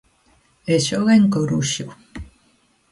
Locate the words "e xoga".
0.73-1.13